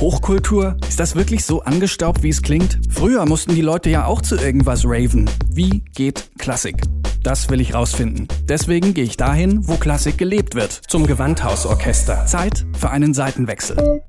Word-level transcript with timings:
Hochkultur? 0.00 0.76
Ist 0.86 1.00
das 1.00 1.14
wirklich 1.14 1.44
so 1.44 1.62
angestaubt, 1.62 2.22
wie 2.22 2.28
es 2.28 2.42
klingt? 2.42 2.78
Früher 2.90 3.24
mussten 3.24 3.54
die 3.54 3.62
Leute 3.62 3.88
ja 3.88 4.04
auch 4.04 4.20
zu 4.20 4.36
irgendwas 4.36 4.84
raven. 4.84 5.28
Wie 5.48 5.84
geht 5.94 6.30
Klassik? 6.38 6.82
Das 7.22 7.48
will 7.48 7.60
ich 7.60 7.74
rausfinden. 7.74 8.28
Deswegen 8.44 8.92
gehe 8.92 9.04
ich 9.04 9.16
dahin, 9.16 9.66
wo 9.66 9.76
Klassik 9.76 10.18
gelebt 10.18 10.54
wird. 10.54 10.72
Zum 10.86 11.06
Gewandhausorchester. 11.06 12.26
Zeit 12.26 12.66
für 12.78 12.90
einen 12.90 13.14
Seitenwechsel. 13.14 14.02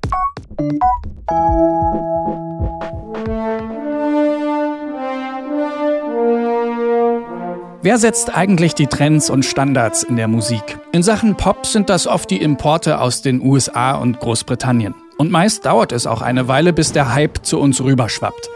Wer 7.81 7.97
setzt 7.97 8.35
eigentlich 8.35 8.75
die 8.75 8.87
Trends 8.87 9.29
und 9.29 9.45
Standards 9.45 10.03
in 10.03 10.17
der 10.17 10.27
Musik? 10.27 10.77
In 10.91 11.03
Sachen 11.03 11.37
Pop 11.37 11.65
sind 11.65 11.89
das 11.89 12.05
oft 12.05 12.29
die 12.29 12.41
Importe 12.41 12.99
aus 12.99 13.21
den 13.21 13.41
USA 13.41 13.93
und 13.93 14.19
Großbritannien. 14.19 14.93
Und 15.17 15.31
meist 15.31 15.65
dauert 15.65 15.91
es 15.91 16.05
auch 16.05 16.21
eine 16.21 16.47
Weile, 16.47 16.73
bis 16.73 16.91
der 16.91 17.13
Hype 17.13 17.45
zu 17.45 17.59
uns 17.59 17.81
rüberschwappt. 17.81 18.49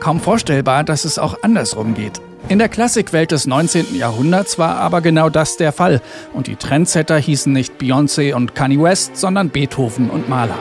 Kaum 0.00 0.20
vorstellbar, 0.20 0.84
dass 0.84 1.04
es 1.04 1.18
auch 1.18 1.42
andersrum 1.42 1.94
geht. 1.94 2.20
In 2.48 2.58
der 2.58 2.68
Klassikwelt 2.68 3.30
des 3.30 3.46
19. 3.46 3.94
Jahrhunderts 3.94 4.58
war 4.58 4.76
aber 4.76 5.00
genau 5.00 5.28
das 5.28 5.56
der 5.56 5.70
Fall. 5.70 6.00
Und 6.32 6.46
die 6.46 6.56
Trendsetter 6.56 7.18
hießen 7.18 7.52
nicht 7.52 7.74
Beyoncé 7.80 8.34
und 8.34 8.54
Kanye 8.54 8.82
West, 8.82 9.16
sondern 9.16 9.50
Beethoven 9.50 10.10
und 10.10 10.28
Mahler. 10.28 10.58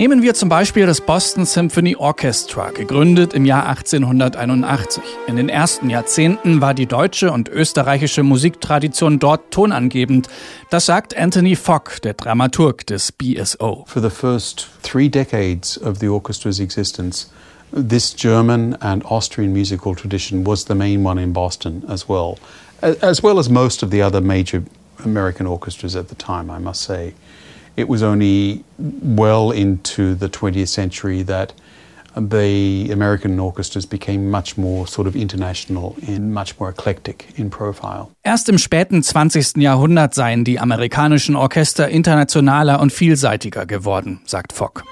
Nehmen 0.00 0.22
wir 0.22 0.32
zum 0.32 0.48
Beispiel 0.48 0.86
das 0.86 1.02
Boston 1.02 1.44
Symphony 1.44 1.94
Orchestra, 1.94 2.70
gegründet 2.70 3.34
im 3.34 3.44
Jahr 3.44 3.66
1881. 3.66 5.02
In 5.26 5.36
den 5.36 5.50
ersten 5.50 5.90
Jahrzehnten 5.90 6.62
war 6.62 6.72
die 6.72 6.86
deutsche 6.86 7.30
und 7.30 7.50
österreichische 7.50 8.22
Musiktradition 8.22 9.18
dort 9.18 9.50
tonangebend. 9.50 10.30
Das 10.70 10.86
sagt 10.86 11.14
Anthony 11.14 11.54
Fogg, 11.54 12.00
der 12.02 12.14
Dramaturg 12.14 12.86
des 12.86 13.12
BSO. 13.12 13.84
For 13.86 14.00
the 14.00 14.08
first 14.08 14.68
three 14.82 15.10
decades 15.10 15.76
of 15.76 15.98
the 15.98 16.08
orchestra's 16.08 16.60
existence, 16.60 17.28
this 17.70 18.16
German 18.16 18.76
and 18.80 19.04
Austrian 19.04 19.52
musical 19.52 19.94
tradition 19.94 20.46
was 20.46 20.64
the 20.64 20.74
main 20.74 21.04
one 21.04 21.22
in 21.22 21.34
Boston 21.34 21.84
as 21.86 22.08
well, 22.08 22.38
as 22.80 23.22
well 23.22 23.38
as 23.38 23.50
most 23.50 23.82
of 23.82 23.90
the 23.90 24.02
other 24.02 24.22
major 24.22 24.62
American 25.04 25.46
orchestras 25.46 25.94
at 25.94 26.08
the 26.08 26.14
time, 26.14 26.50
I 26.50 26.58
must 26.58 26.80
say. 26.80 27.12
It 27.80 27.88
was 27.88 28.02
only 28.02 28.62
well 28.78 29.50
into 29.50 30.14
the 30.14 30.28
20th 30.28 30.68
century 30.68 31.22
that 31.22 31.54
the 32.14 32.90
American 32.92 33.38
orchestras 33.40 33.86
became 33.86 34.30
much 34.30 34.58
more 34.58 34.86
sort 34.86 35.06
of 35.06 35.16
international 35.16 35.96
and 36.06 36.34
much 36.34 36.58
more 36.58 36.68
eclectic 36.68 37.28
in 37.36 37.48
profile. 37.48 38.10
Erst 38.22 38.48
im 38.50 38.58
späten 38.58 39.02
20. 39.02 39.56
Jahrhundert 39.62 40.14
seien 40.14 40.44
die 40.44 40.58
amerikanischen 40.58 41.36
Orchester 41.36 41.88
internationaler 41.88 42.80
und 42.80 42.92
vielseitiger 42.92 43.64
geworden, 43.64 44.20
sagt 44.26 44.52
Fogg. 44.52 44.82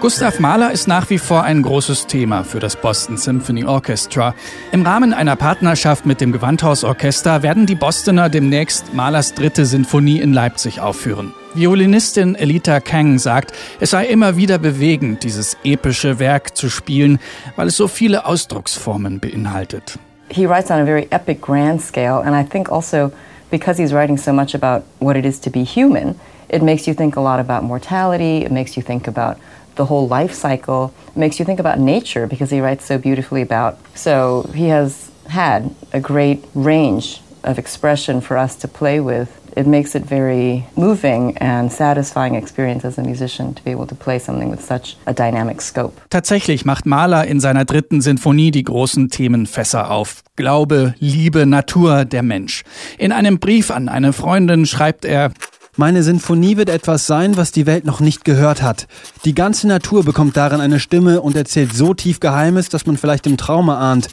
Gustav 0.00 0.38
Mahler 0.38 0.70
ist 0.70 0.86
nach 0.86 1.10
wie 1.10 1.18
vor 1.18 1.42
ein 1.42 1.60
großes 1.60 2.06
Thema 2.06 2.44
für 2.44 2.60
das 2.60 2.76
Boston 2.76 3.16
Symphony 3.16 3.64
Orchestra. 3.64 4.32
Im 4.70 4.86
Rahmen 4.86 5.12
einer 5.12 5.34
Partnerschaft 5.34 6.06
mit 6.06 6.20
dem 6.20 6.30
Gewandhausorchester 6.30 7.42
werden 7.42 7.66
die 7.66 7.74
Bostoner 7.74 8.28
demnächst 8.28 8.94
Mahlers 8.94 9.34
dritte 9.34 9.66
Sinfonie 9.66 10.20
in 10.20 10.32
Leipzig 10.32 10.80
aufführen. 10.80 11.34
Violinistin 11.54 12.36
Elita 12.36 12.78
Kang 12.78 13.18
sagt, 13.18 13.52
es 13.80 13.90
sei 13.90 14.06
immer 14.06 14.36
wieder 14.36 14.58
bewegend, 14.58 15.24
dieses 15.24 15.56
epische 15.64 16.20
Werk 16.20 16.56
zu 16.56 16.70
spielen, 16.70 17.18
weil 17.56 17.66
es 17.66 17.76
so 17.76 17.88
viele 17.88 18.24
Ausdrucksformen 18.24 19.18
beinhaltet. 19.18 19.98
He 20.30 20.48
writes 20.48 20.70
on 20.70 20.78
a 20.78 20.84
very 20.84 21.08
epic 21.10 21.40
grand 21.40 21.82
scale 21.82 22.22
and 22.24 22.36
I 22.36 22.48
think 22.48 22.70
also 22.70 23.10
because 23.50 23.82
he's 23.82 23.92
writing 23.92 24.16
so 24.16 24.32
much 24.32 24.54
about 24.54 24.84
what 25.00 25.16
it 25.16 25.24
is 25.24 25.40
to 25.40 25.50
be 25.50 25.64
human, 25.64 26.14
it 26.48 26.62
makes 26.62 26.86
you 26.86 26.94
think 26.94 27.16
a 27.16 27.20
lot 27.20 27.40
about 27.40 27.66
mortality, 27.66 28.44
it 28.44 28.52
makes 28.52 28.76
you 28.76 28.82
think 28.82 29.08
about 29.08 29.38
the 29.78 29.86
whole 29.86 30.06
life 30.06 30.34
cycle 30.34 30.92
makes 31.16 31.38
you 31.38 31.46
think 31.46 31.60
about 31.60 31.78
nature 31.78 32.26
because 32.26 32.50
he 32.50 32.60
writes 32.60 32.84
so 32.84 32.98
beautifully 32.98 33.40
about. 33.40 33.78
So 33.94 34.50
he 34.54 34.68
has 34.68 35.10
had 35.28 35.70
a 35.94 36.00
great 36.00 36.44
range 36.54 37.22
of 37.44 37.58
expression 37.58 38.20
for 38.20 38.36
us 38.36 38.56
to 38.56 38.68
play 38.68 39.00
with. 39.00 39.28
It 39.56 39.66
makes 39.66 39.94
it 39.94 40.04
very 40.04 40.66
moving 40.76 41.36
and 41.38 41.72
satisfying 41.72 42.34
experience 42.34 42.84
as 42.84 42.98
a 42.98 43.02
musician 43.02 43.54
to 43.54 43.64
be 43.64 43.70
able 43.72 43.86
to 43.86 43.94
play 43.94 44.18
something 44.18 44.50
with 44.50 44.62
such 44.64 44.96
a 45.06 45.12
dynamic 45.12 45.62
scope. 45.62 46.00
Tatsächlich 46.10 46.64
macht 46.64 46.86
Mahler 46.86 47.26
in 47.26 47.40
seiner 47.40 47.64
dritten 47.64 48.00
Sinfonie 48.00 48.50
die 48.50 48.62
großen 48.62 49.08
Themenfässer 49.08 49.90
auf. 49.90 50.22
Glaube, 50.36 50.94
Liebe, 51.00 51.46
Natur, 51.46 52.04
der 52.04 52.22
Mensch. 52.22 52.62
In 52.98 53.10
einem 53.10 53.38
Brief 53.38 53.70
an 53.70 53.88
eine 53.88 54.12
Freundin 54.12 54.66
schreibt 54.66 55.04
er, 55.04 55.32
meine 55.78 56.02
Sinfonie 56.02 56.56
wird 56.56 56.70
etwas 56.70 57.06
sein, 57.06 57.36
was 57.36 57.52
die 57.52 57.64
Welt 57.64 57.84
noch 57.84 58.00
nicht 58.00 58.24
gehört 58.24 58.62
hat. 58.62 58.88
Die 59.24 59.34
ganze 59.34 59.68
Natur 59.68 60.04
bekommt 60.04 60.36
darin 60.36 60.60
eine 60.60 60.80
Stimme 60.80 61.20
und 61.20 61.36
erzählt 61.36 61.72
so 61.72 61.94
tief 61.94 62.18
Geheimes, 62.18 62.68
dass 62.68 62.84
man 62.84 62.96
vielleicht 62.96 63.28
im 63.28 63.36
Traume 63.36 63.76
ahnt. 63.76 64.08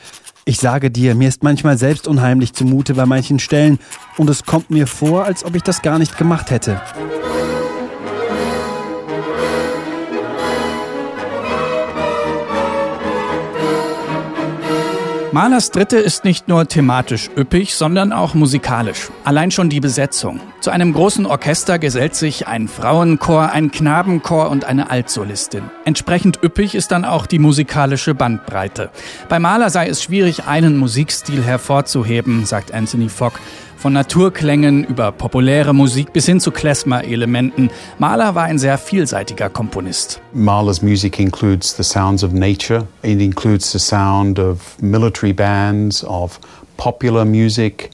Ich 0.46 0.59
sage 0.59 0.92
dir, 0.92 1.16
mir 1.16 1.28
ist 1.28 1.42
manchmal 1.42 1.80
selbst 1.80 2.08
unheimlich 2.08 2.54
zumute 2.54 2.94
bei 2.94 3.08
manchen 3.08 3.40
Stellen 3.40 3.80
und 4.18 4.30
es 4.30 4.46
kommt 4.46 4.70
mir 4.70 4.86
vor, 4.86 5.25
als 5.25 5.44
ob 5.44 5.56
ich 5.56 5.64
das 5.64 5.81
gar 5.81 5.98
nicht 5.98 6.20
gemacht 6.20 6.52
hätte. 6.52 6.80
Mahlers 15.35 15.69
Dritte 15.69 15.97
ist 15.97 16.23
nicht 16.23 16.47
nur 16.47 16.66
thematisch 16.66 17.29
üppig, 17.35 17.75
sondern 17.75 18.13
auch 18.13 18.35
musikalisch. 18.35 19.09
Allein 19.25 19.51
schon 19.51 19.69
die 19.69 19.81
Besetzung. 19.81 20.40
Zu 20.62 20.72
einem 20.72 20.94
großen 20.94 21.25
Orchester 21.25 21.78
gesellt 21.78 22.16
sich 22.16 22.47
ein 22.47 22.69
Frauenchor, 22.69 23.51
ein 23.51 23.69
Knabenchor 23.69 24.50
und 24.50 24.63
eine 24.63 24.90
Altsolistin. 24.90 25.63
Entsprechend 25.84 26.41
üppig 26.41 26.74
ist 26.74 26.94
dann 26.94 27.03
auch 27.03 27.25
die 27.25 27.40
musikalische 27.40 28.16
Bandbreite. 28.16 28.91
Bei 29.28 29.40
Mahler 29.40 29.69
sei 29.69 29.90
es 29.90 30.01
schwierig, 30.01 30.45
einen 30.45 30.78
Musikstil 30.78 31.44
hervorzuheben, 31.44 32.45
sagt 32.45 32.74
Anthony 32.74 33.09
Fogg. 33.09 33.38
Von 33.85 33.94
Naturklängen 33.94 34.84
über 34.84 35.12
populäre 35.12 35.72
Musik 35.72 36.12
bis 36.12 36.25
hin 36.25 36.40
zu 36.40 36.50
Klezmer-Elementen. 36.50 37.69
Mahler 38.00 38.34
war 38.34 38.46
ein 38.46 38.57
sehr 38.57 38.79
vielseitiger 38.79 39.47
Komponist. 39.47 40.19
Mahler's 40.34 40.81
music 40.81 41.19
includes 41.19 41.78
the 41.78 41.84
sounds 41.84 42.24
of 42.24 42.31
nature. 42.31 42.88
It 43.03 43.22
includes 43.22 43.72
the 43.72 43.78
sound 43.78 44.40
of 44.40 44.75
military 44.81 45.34
bands, 45.34 46.03
of 46.03 46.40
popular 46.78 47.25
music, 47.25 47.91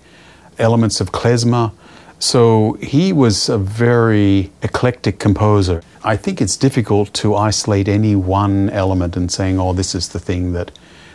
elements 0.55 1.01
of 1.01 1.11
klezmer. 1.11 1.73
So 2.19 2.77
he 2.79 3.11
was 3.11 3.49
a 3.49 3.57
very 3.57 4.49
eclectic 4.61 5.19
composer. 5.19 5.81
I 6.05 6.15
think 6.15 6.39
it's 6.39 6.55
difficult 6.55 7.11
to 7.15 7.35
isolate 7.35 7.89
any 7.89 8.15
one 8.15 8.69
element 8.69 9.17
and 9.17 9.29
saying, 9.29 9.59
oh, 9.59 9.73
this 9.73 9.93
is 9.93 10.07
the 10.13 10.19
thing 10.19 10.53
that 10.53 10.71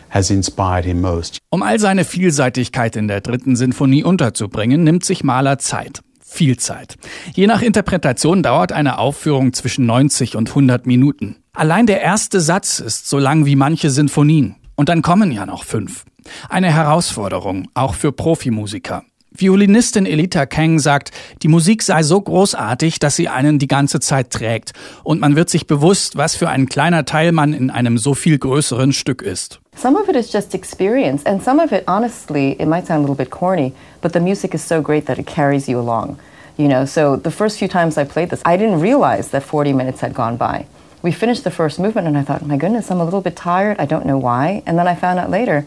has 0.09 0.29
inspired 0.29 0.85
him 0.85 1.01
most. 1.01 1.39
Um 1.49 1.63
all 1.63 1.79
seine 1.79 2.05
Vielseitigkeit 2.05 2.95
in 2.95 3.07
der 3.07 3.21
dritten 3.21 3.55
Sinfonie 3.55 4.03
unterzubringen, 4.03 4.83
nimmt 4.83 5.05
sich 5.05 5.23
Mahler 5.23 5.59
Zeit. 5.59 6.01
Viel 6.23 6.57
Zeit. 6.57 6.97
Je 7.33 7.47
nach 7.47 7.61
Interpretation 7.61 8.43
dauert 8.43 8.71
eine 8.71 8.99
Aufführung 8.99 9.53
zwischen 9.53 9.85
90 9.85 10.35
und 10.35 10.49
100 10.49 10.85
Minuten. 10.85 11.37
Allein 11.53 11.85
der 11.87 12.01
erste 12.01 12.41
Satz 12.41 12.79
ist 12.79 13.09
so 13.09 13.17
lang 13.17 13.45
wie 13.45 13.55
manche 13.55 13.89
Sinfonien. 13.89 14.55
Und 14.75 14.89
dann 14.89 15.01
kommen 15.01 15.31
ja 15.31 15.45
noch 15.45 15.63
fünf. 15.63 16.05
Eine 16.49 16.71
Herausforderung, 16.71 17.69
auch 17.73 17.95
für 17.95 18.11
Profimusiker. 18.11 19.03
Violinistin 19.39 20.05
Elita 20.05 20.45
Kang 20.45 20.79
sagt, 20.79 21.11
die 21.43 21.47
Musik 21.47 21.83
sei 21.83 22.03
so 22.03 22.19
großartig, 22.19 22.99
dass 22.99 23.15
sie 23.15 23.29
einen 23.29 23.59
die 23.59 23.67
ganze 23.67 23.99
Zeit 23.99 24.31
trägt. 24.31 24.73
Und 25.03 25.19
man 25.19 25.35
wird 25.35 25.49
sich 25.49 25.67
bewusst, 25.67 26.17
was 26.17 26.35
für 26.35 26.49
ein 26.49 26.67
kleiner 26.67 27.05
Teil 27.05 27.31
man 27.31 27.53
in 27.53 27.69
einem 27.69 27.97
so 27.97 28.13
viel 28.13 28.37
größeren 28.37 28.93
Stück 28.93 29.21
ist. 29.21 29.59
Some 29.75 29.95
of 29.95 30.09
it 30.09 30.15
is 30.15 30.33
just 30.33 30.55
experience, 30.55 31.23
and 31.25 31.43
some 31.43 31.63
of 31.63 31.71
it, 31.71 31.83
honestly, 31.87 32.53
it 32.59 32.67
might 32.67 32.87
sound 32.87 32.99
a 32.99 33.07
little 33.07 33.15
bit 33.15 33.29
corny, 33.29 33.73
but 34.01 34.11
the 34.11 34.19
music 34.19 34.55
is 34.55 34.67
so 34.67 34.81
great 34.81 35.05
that 35.05 35.19
it 35.19 35.27
carries 35.27 35.67
you 35.67 35.79
along. 35.79 36.17
You 36.57 36.67
know, 36.67 36.85
so 36.85 37.15
the 37.15 37.29
first 37.29 37.59
few 37.59 37.67
times 37.67 37.95
I 37.97 38.03
played 38.03 38.31
this, 38.31 38.41
I 38.43 38.57
didn't 38.57 38.81
realize 38.81 39.29
that 39.29 39.43
40 39.43 39.73
minutes 39.73 40.01
had 40.01 40.15
gone 40.15 40.35
by. 40.37 40.65
We 41.03 41.11
finished 41.11 41.43
the 41.43 41.51
first 41.51 41.79
movement, 41.79 42.07
and 42.07 42.17
I 42.17 42.23
thought, 42.23 42.43
my 42.43 42.57
goodness, 42.57 42.89
I'm 42.89 42.99
a 42.99 43.05
little 43.05 43.21
bit 43.21 43.35
tired. 43.35 43.77
I 43.79 43.85
don't 43.85 44.07
know 44.07 44.17
why. 44.17 44.63
And 44.65 44.79
then 44.79 44.87
I 44.87 44.95
found 44.95 45.19
out 45.19 45.29
later, 45.29 45.65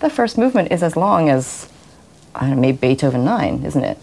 the 0.00 0.08
first 0.08 0.38
movement 0.38 0.72
is 0.72 0.82
as 0.82 0.96
long 0.96 1.28
as 1.28 1.68
I 2.34 2.50
know, 2.50 2.56
maybe 2.56 2.78
Beethoven 2.78 3.24
9, 3.24 3.64
isn't 3.64 3.84
it? 3.84 3.98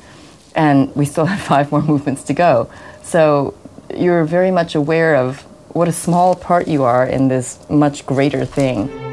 and 0.56 0.94
we 0.96 1.06
still 1.06 1.26
have 1.34 1.40
five 1.40 1.72
more 1.72 1.82
movements 1.82 2.24
to 2.24 2.34
go. 2.34 2.70
So 3.04 3.56
you're 3.96 4.26
very 4.26 4.52
much 4.52 4.76
aware 4.76 5.16
of 5.16 5.42
what 5.74 5.88
a 5.88 5.92
small 5.92 6.36
part 6.36 6.68
you 6.68 6.84
are 6.84 7.06
in 7.06 7.28
this 7.28 7.60
much 7.70 8.06
greater 8.06 8.46
thing. 8.46 9.09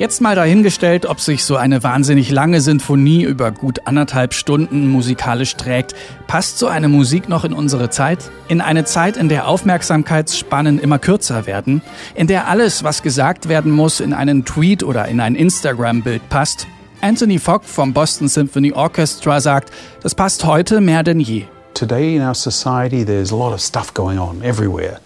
Jetzt 0.00 0.22
mal 0.22 0.34
dahingestellt, 0.34 1.04
ob 1.04 1.20
sich 1.20 1.44
so 1.44 1.56
eine 1.56 1.82
wahnsinnig 1.82 2.30
lange 2.30 2.62
Sinfonie 2.62 3.22
über 3.22 3.50
gut 3.50 3.86
anderthalb 3.86 4.32
Stunden 4.32 4.88
musikalisch 4.88 5.56
trägt. 5.56 5.94
Passt 6.26 6.58
so 6.58 6.68
eine 6.68 6.88
Musik 6.88 7.28
noch 7.28 7.44
in 7.44 7.52
unsere 7.52 7.90
Zeit? 7.90 8.30
In 8.48 8.62
eine 8.62 8.84
Zeit, 8.84 9.18
in 9.18 9.28
der 9.28 9.46
Aufmerksamkeitsspannen 9.46 10.78
immer 10.78 10.98
kürzer 10.98 11.44
werden? 11.44 11.82
In 12.14 12.28
der 12.28 12.48
alles, 12.48 12.82
was 12.82 13.02
gesagt 13.02 13.50
werden 13.50 13.72
muss, 13.72 14.00
in 14.00 14.14
einen 14.14 14.46
Tweet 14.46 14.84
oder 14.84 15.06
in 15.06 15.20
ein 15.20 15.34
Instagram-Bild 15.34 16.30
passt? 16.30 16.66
Anthony 17.02 17.38
Fogg 17.38 17.66
vom 17.66 17.92
Boston 17.92 18.28
Symphony 18.28 18.72
Orchestra 18.72 19.38
sagt, 19.38 19.70
das 20.02 20.14
passt 20.14 20.46
heute 20.46 20.80
mehr 20.80 21.02
denn 21.02 21.20
je. 21.20 21.44
Today 21.74 22.16
in 22.16 22.22
our 22.22 22.34
society 22.34 23.04
there's 23.04 23.34
a 23.34 23.36
lot 23.36 23.52
of 23.52 23.60
stuff 23.60 23.92
going 23.92 24.18
on 24.18 24.40
everywhere. 24.42 24.98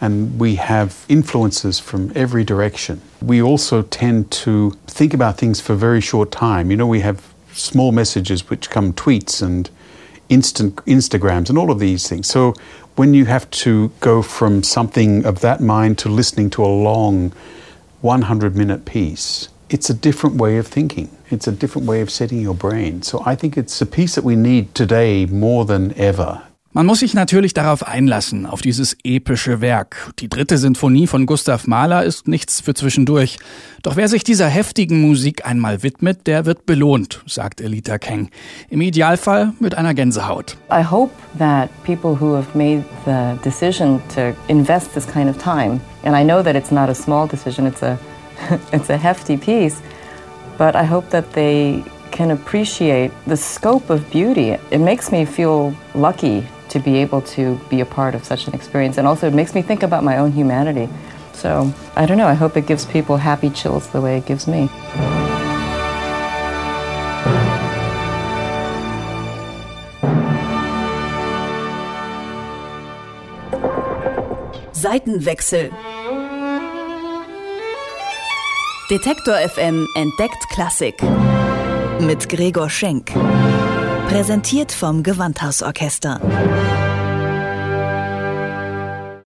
And 0.00 0.38
we 0.38 0.56
have 0.56 1.04
influences 1.08 1.78
from 1.78 2.12
every 2.14 2.44
direction. 2.44 3.00
We 3.20 3.42
also 3.42 3.82
tend 3.82 4.30
to 4.30 4.70
think 4.86 5.12
about 5.12 5.38
things 5.38 5.60
for 5.60 5.72
a 5.72 5.76
very 5.76 6.00
short 6.00 6.30
time. 6.30 6.70
You 6.70 6.76
know, 6.76 6.86
we 6.86 7.00
have 7.00 7.34
small 7.52 7.92
messages 7.92 8.48
which 8.48 8.70
come 8.70 8.92
tweets 8.92 9.42
and 9.42 9.68
instant 10.28 10.76
Instagrams 10.86 11.48
and 11.48 11.58
all 11.58 11.70
of 11.70 11.78
these 11.78 12.08
things. 12.08 12.28
So 12.28 12.54
when 12.96 13.14
you 13.14 13.24
have 13.24 13.50
to 13.50 13.90
go 14.00 14.22
from 14.22 14.62
something 14.62 15.24
of 15.24 15.40
that 15.40 15.60
mind 15.60 15.98
to 15.98 16.08
listening 16.08 16.50
to 16.50 16.64
a 16.64 16.66
long 16.66 17.32
100 18.00 18.54
minute 18.54 18.84
piece, 18.84 19.48
it's 19.70 19.90
a 19.90 19.94
different 19.94 20.36
way 20.36 20.56
of 20.58 20.66
thinking. 20.66 21.10
It's 21.30 21.46
a 21.46 21.52
different 21.52 21.86
way 21.86 22.00
of 22.00 22.10
setting 22.10 22.40
your 22.40 22.54
brain. 22.54 23.02
So 23.02 23.22
I 23.26 23.34
think 23.34 23.56
it's 23.56 23.80
a 23.80 23.86
piece 23.86 24.14
that 24.14 24.24
we 24.24 24.36
need 24.36 24.74
today 24.74 25.26
more 25.26 25.64
than 25.64 25.92
ever. 25.98 26.47
Man 26.74 26.84
muss 26.84 27.00
sich 27.00 27.14
natürlich 27.14 27.54
darauf 27.54 27.88
einlassen, 27.88 28.44
auf 28.44 28.60
dieses 28.60 28.94
epische 29.02 29.62
Werk. 29.62 30.12
Die 30.18 30.28
dritte 30.28 30.58
Sinfonie 30.58 31.06
von 31.06 31.24
Gustav 31.24 31.66
Mahler 31.66 32.04
ist 32.04 32.28
nichts 32.28 32.60
für 32.60 32.74
zwischendurch. 32.74 33.38
Doch 33.82 33.96
wer 33.96 34.06
sich 34.06 34.22
dieser 34.22 34.48
heftigen 34.48 35.00
Musik 35.00 35.46
einmal 35.46 35.82
widmet, 35.82 36.26
der 36.26 36.44
wird 36.44 36.66
belohnt, 36.66 37.22
sagt 37.26 37.62
Elita 37.62 37.96
Keng. 37.96 38.28
Im 38.68 38.82
Idealfall 38.82 39.54
mit 39.60 39.76
einer 39.76 39.94
Gänsehaut. 39.94 40.58
I 40.70 40.84
hope 40.84 41.10
that 41.38 41.70
people 41.84 42.20
who 42.20 42.36
have 42.36 42.46
made 42.52 42.84
the 43.06 43.38
decision 43.42 44.02
to 44.14 44.34
invest 44.48 44.92
this 44.92 45.06
kind 45.06 45.30
of 45.30 45.42
time, 45.42 45.80
and 46.04 46.14
I 46.14 46.22
know 46.22 46.42
that 46.42 46.54
it's 46.54 46.70
not 46.70 46.90
a 46.90 46.94
small 46.94 47.26
decision, 47.26 47.66
it's 47.66 47.82
a, 47.82 47.98
it's 48.72 48.90
a 48.90 48.98
hefty 48.98 49.38
piece, 49.38 49.76
but 50.58 50.74
I 50.74 50.86
hope 50.86 51.08
that 51.12 51.32
they 51.32 51.82
can 52.10 52.30
appreciate 52.30 53.10
the 53.26 53.38
scope 53.38 53.88
of 53.88 54.02
beauty. 54.10 54.58
It 54.70 54.80
makes 54.80 55.10
me 55.10 55.24
feel 55.24 55.72
lucky 55.94 56.46
to 56.70 56.78
be 56.78 56.96
able 56.96 57.22
to 57.22 57.58
be 57.68 57.80
a 57.80 57.86
part 57.86 58.14
of 58.14 58.24
such 58.24 58.46
an 58.46 58.54
experience. 58.54 58.98
And 58.98 59.06
also, 59.06 59.26
it 59.26 59.34
makes 59.34 59.54
me 59.54 59.62
think 59.62 59.82
about 59.82 60.04
my 60.04 60.18
own 60.18 60.32
humanity. 60.32 60.88
So, 61.32 61.72
I 61.96 62.06
don't 62.06 62.18
know, 62.18 62.26
I 62.26 62.34
hope 62.34 62.56
it 62.56 62.66
gives 62.66 62.84
people 62.84 63.16
happy 63.16 63.50
chills 63.50 63.88
the 63.88 64.00
way 64.00 64.18
it 64.18 64.26
gives 64.26 64.46
me. 64.46 64.68
Seitenwechsel. 74.72 75.70
Detektor 78.88 79.34
FM 79.50 79.86
entdeckt 79.94 80.48
Klassik. 80.48 81.02
Mit 82.00 82.28
Gregor 82.28 82.70
Schenk. 82.70 83.12
Präsentiert 84.08 84.72
vom 84.72 85.02
Gewandhausorchester. 85.02 86.87